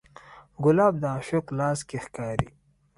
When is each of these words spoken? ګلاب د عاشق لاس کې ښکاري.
ګلاب 0.63 0.93
د 1.01 1.03
عاشق 1.13 1.45
لاس 1.59 1.79
کې 1.87 1.97
ښکاري. 2.05 2.49